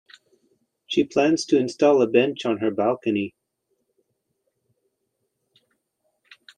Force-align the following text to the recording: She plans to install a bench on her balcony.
She 0.87 1.03
plans 1.03 1.45
to 1.45 1.59
install 1.59 2.01
a 2.01 2.07
bench 2.07 2.43
on 2.47 2.57
her 2.57 2.71
balcony. 2.71 3.35